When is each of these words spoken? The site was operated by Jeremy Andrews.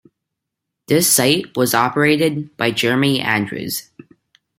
The 0.87 1.03
site 1.03 1.55
was 1.55 1.75
operated 1.75 2.57
by 2.57 2.71
Jeremy 2.71 3.19
Andrews. 3.21 3.91